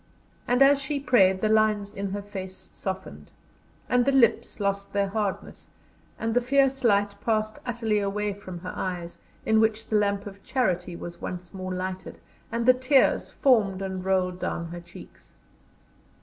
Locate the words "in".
1.93-2.09, 9.45-9.59